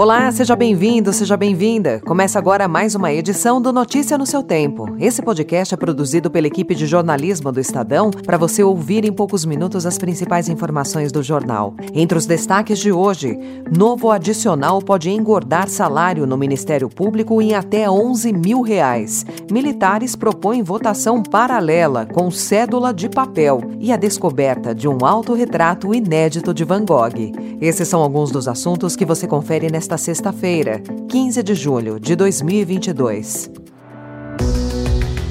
[0.00, 2.00] Olá, seja bem-vindo, seja bem-vinda.
[2.06, 4.86] Começa agora mais uma edição do Notícia no seu Tempo.
[4.98, 9.44] Esse podcast é produzido pela equipe de jornalismo do Estadão para você ouvir em poucos
[9.44, 11.74] minutos as principais informações do jornal.
[11.92, 13.38] Entre os destaques de hoje,
[13.70, 19.26] novo adicional pode engordar salário no Ministério Público em até 11 mil reais.
[19.52, 26.54] Militares propõem votação paralela com cédula de papel e a descoberta de um autorretrato inédito
[26.54, 27.50] de Van Gogh.
[27.60, 32.14] Esses são alguns dos assuntos que você confere nesta nesta sexta-feira, 15 de julho de
[32.14, 33.50] 2022.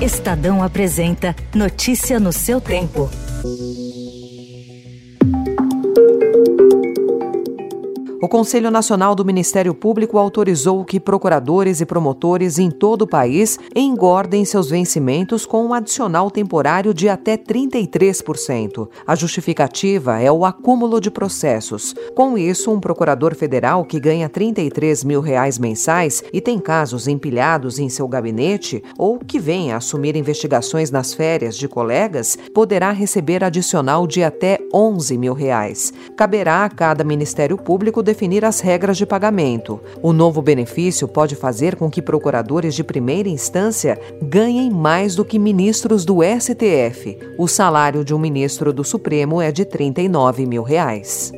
[0.00, 3.10] Estadão apresenta Notícia no seu tempo.
[8.24, 13.58] O Conselho Nacional do Ministério Público autorizou que procuradores e promotores em todo o país
[13.76, 18.88] engordem seus vencimentos com um adicional temporário de até 33%.
[19.06, 21.94] A justificativa é o acúmulo de processos.
[22.14, 27.78] Com isso, um procurador federal que ganha 33 mil reais mensais e tem casos empilhados
[27.78, 34.06] em seu gabinete ou que venha assumir investigações nas férias de colegas poderá receber adicional
[34.06, 35.92] de até 11 mil reais.
[36.16, 39.80] Caberá a cada Ministério Público definir as regras de pagamento.
[40.00, 45.36] O novo benefício pode fazer com que procuradores de primeira instância ganhem mais do que
[45.36, 47.18] ministros do STF.
[47.36, 51.32] O salário de um ministro do Supremo é de 39 mil reais.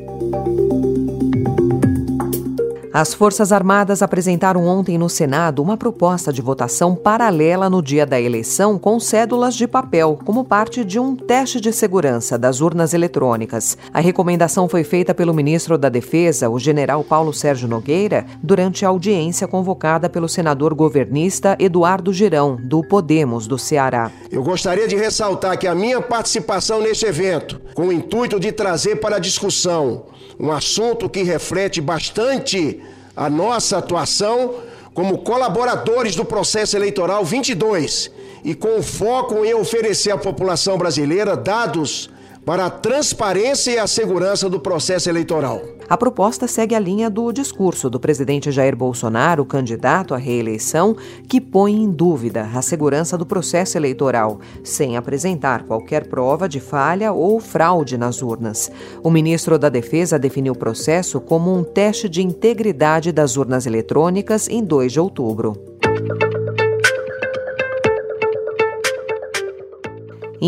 [2.98, 8.18] As Forças Armadas apresentaram ontem no Senado uma proposta de votação paralela no dia da
[8.18, 13.76] eleição com cédulas de papel, como parte de um teste de segurança das urnas eletrônicas.
[13.92, 18.88] A recomendação foi feita pelo ministro da Defesa, o general Paulo Sérgio Nogueira, durante a
[18.88, 24.10] audiência convocada pelo senador governista Eduardo Girão, do Podemos do Ceará.
[24.30, 28.96] Eu gostaria de ressaltar que a minha participação neste evento, com o intuito de trazer
[28.96, 30.04] para a discussão
[30.38, 32.80] um assunto que reflete bastante
[33.16, 34.56] a nossa atuação
[34.92, 38.10] como colaboradores do processo eleitoral 22
[38.44, 42.10] e com foco em oferecer à população brasileira dados
[42.46, 45.60] para a transparência e a segurança do processo eleitoral.
[45.88, 50.96] A proposta segue a linha do discurso do presidente Jair Bolsonaro, candidato à reeleição,
[51.28, 57.12] que põe em dúvida a segurança do processo eleitoral, sem apresentar qualquer prova de falha
[57.12, 58.70] ou fraude nas urnas.
[59.02, 64.48] O ministro da Defesa definiu o processo como um teste de integridade das urnas eletrônicas
[64.48, 65.75] em 2 de outubro.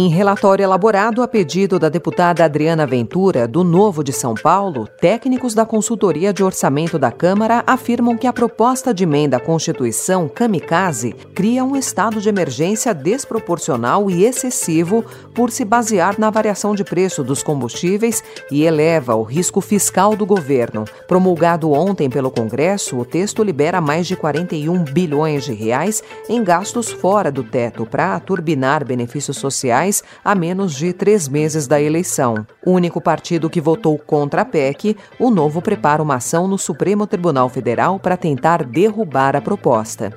[0.00, 5.54] Em relatório elaborado a pedido da deputada Adriana Ventura, do Novo de São Paulo, técnicos
[5.54, 11.16] da Consultoria de Orçamento da Câmara afirmam que a proposta de emenda à Constituição Kamikaze
[11.34, 15.04] cria um estado de emergência desproporcional e excessivo
[15.34, 18.22] por se basear na variação de preço dos combustíveis
[18.52, 20.84] e eleva o risco fiscal do governo.
[21.08, 26.88] Promulgado ontem pelo Congresso, o texto libera mais de 41 bilhões de reais em gastos
[26.88, 29.87] fora do teto para turbinar benefícios sociais
[30.24, 32.46] a menos de três meses da eleição.
[32.64, 37.06] O único partido que votou contra a PEC, o Novo prepara uma ação no Supremo
[37.06, 40.12] Tribunal Federal para tentar derrubar a proposta.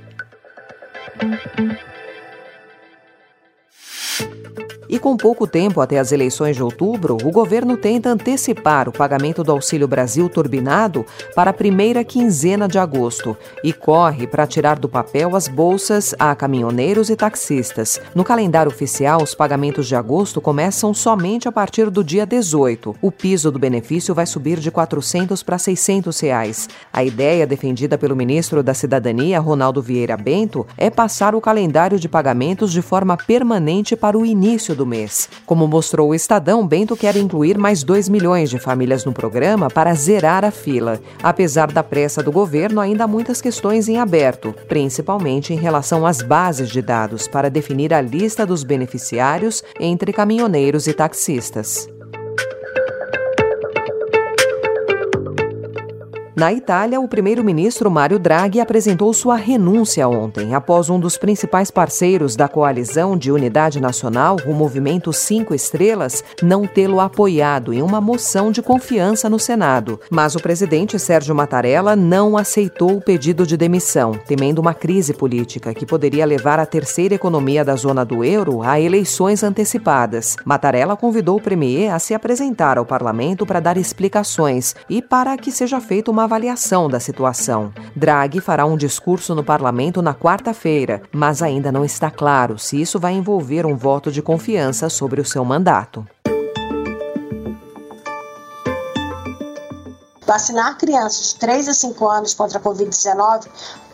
[4.92, 9.42] E com pouco tempo até as eleições de outubro, o governo tenta antecipar o pagamento
[9.42, 14.90] do Auxílio Brasil turbinado para a primeira quinzena de agosto e corre para tirar do
[14.90, 18.02] papel as bolsas a caminhoneiros e taxistas.
[18.14, 22.94] No calendário oficial, os pagamentos de agosto começam somente a partir do dia 18.
[23.02, 26.68] O piso do benefício vai subir de 400 para 600 reais.
[26.92, 32.10] A ideia defendida pelo ministro da Cidadania, Ronaldo Vieira Bento, é passar o calendário de
[32.10, 35.30] pagamentos de forma permanente para o início do do mês.
[35.46, 39.94] Como mostrou o Estadão, Bento quer incluir mais 2 milhões de famílias no programa para
[39.94, 41.00] zerar a fila.
[41.22, 46.24] Apesar da pressa do governo, ainda há muitas questões em aberto, principalmente em relação às
[46.24, 51.88] bases de dados para definir a lista dos beneficiários entre caminhoneiros e taxistas.
[56.42, 62.36] Na Itália, o primeiro-ministro Mário Draghi apresentou sua renúncia ontem, após um dos principais parceiros
[62.36, 68.52] da coalizão de unidade nacional, o Movimento Cinco Estrelas, não tê-lo apoiado em uma moção
[68.52, 70.00] de confiança no Senado.
[70.10, 75.76] Mas o presidente Sérgio Mattarella não aceitou o pedido de demissão, temendo uma crise política
[75.76, 80.38] que poderia levar a terceira economia da zona do euro a eleições antecipadas.
[80.44, 85.52] Mattarella convidou o premier a se apresentar ao parlamento para dar explicações e para que
[85.52, 87.74] seja feita uma avaliação da situação.
[87.94, 92.98] Draghi fará um discurso no parlamento na quarta-feira, mas ainda não está claro se isso
[92.98, 96.08] vai envolver um voto de confiança sobre o seu mandato.
[100.26, 103.48] Vacinar crianças de 3 a 5 anos contra a Covid-19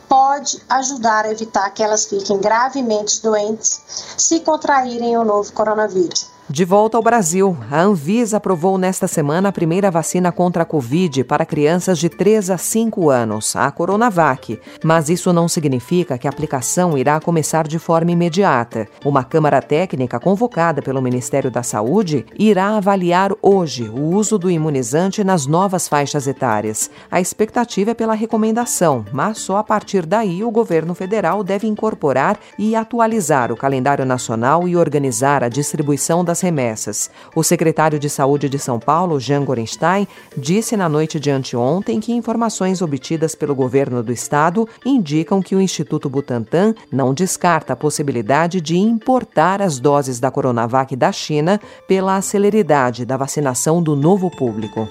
[0.08, 3.82] pode ajudar a evitar que elas fiquem gravemente doentes
[4.16, 6.37] se contraírem o novo coronavírus.
[6.50, 11.26] De volta ao Brasil, a Anvisa aprovou nesta semana a primeira vacina contra a Covid
[11.26, 14.58] para crianças de 3 a 5 anos, a Coronavac.
[14.82, 18.88] Mas isso não significa que a aplicação irá começar de forma imediata.
[19.04, 25.26] Uma Câmara Técnica convocada pelo Ministério da Saúde irá avaliar hoje o uso do imunizante
[25.26, 26.90] nas novas faixas etárias.
[27.12, 32.40] A expectativa é pela recomendação, mas só a partir daí o governo federal deve incorporar
[32.58, 37.10] e atualizar o calendário nacional e organizar a distribuição das das remessas.
[37.36, 42.14] O secretário de Saúde de São Paulo, Jean Gorenstein, disse na noite de anteontem que
[42.14, 48.62] informações obtidas pelo governo do estado indicam que o Instituto Butantan não descarta a possibilidade
[48.62, 54.88] de importar as doses da Coronavac da China pela celeridade da vacinação do novo público.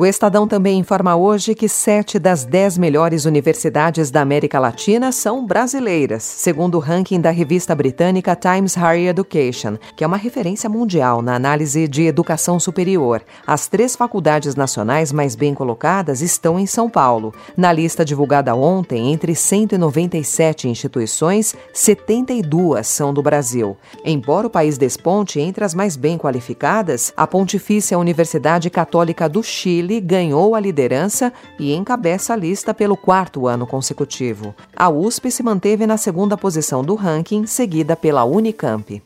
[0.00, 5.44] O Estadão também informa hoje que sete das dez melhores universidades da América Latina são
[5.44, 11.20] brasileiras, segundo o ranking da revista britânica Times Higher Education, que é uma referência mundial
[11.20, 13.24] na análise de educação superior.
[13.44, 17.34] As três faculdades nacionais mais bem colocadas estão em São Paulo.
[17.56, 23.76] Na lista divulgada ontem, entre 197 instituições, 72 são do Brasil.
[24.04, 29.87] Embora o país desponte entre as mais bem qualificadas, a Pontifícia Universidade Católica do Chile
[29.88, 34.54] Chile ganhou a liderança e encabeça a lista pelo quarto ano consecutivo.
[34.76, 39.02] A USP se manteve na segunda posição do ranking, seguida pela Unicamp.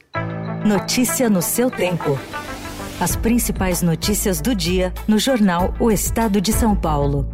[0.66, 2.18] Notícia no seu tempo.
[3.00, 7.26] As principais notícias do dia no jornal O Estado de São Paulo.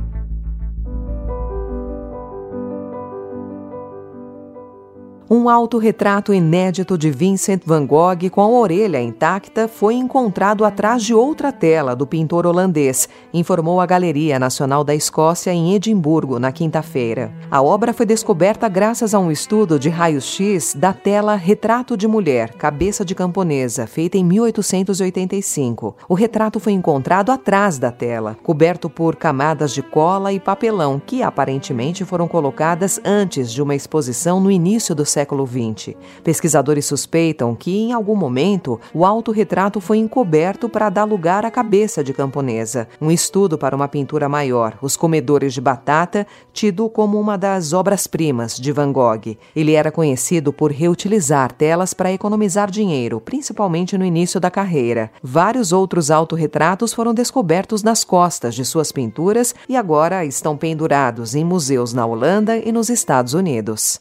[5.31, 11.13] Um autorretrato inédito de Vincent van Gogh com a orelha intacta foi encontrado atrás de
[11.13, 17.31] outra tela do pintor holandês, informou a Galeria Nacional da Escócia em Edimburgo na quinta-feira.
[17.51, 22.55] A obra foi descoberta graças a um estudo de raio-x da tela Retrato de Mulher,
[22.55, 25.95] Cabeça de Camponesa, feita em 1885.
[26.09, 31.23] O retrato foi encontrado atrás da tela, coberto por camadas de cola e papelão que
[31.23, 35.97] aparentemente foram colocadas antes de uma exposição no início do século século XX.
[36.23, 42.05] Pesquisadores suspeitam que, em algum momento, o autorretrato foi encoberto para dar lugar à cabeça
[42.05, 42.87] de camponesa.
[43.01, 48.57] Um estudo para uma pintura maior, Os Comedores de Batata, tido como uma das obras-primas
[48.57, 49.37] de Van Gogh.
[49.57, 55.11] Ele era conhecido por reutilizar telas para economizar dinheiro, principalmente no início da carreira.
[55.21, 61.45] Vários outros autorretratos foram descobertos nas costas de suas pinturas e agora estão pendurados em
[61.45, 64.01] museus na Holanda e nos Estados Unidos.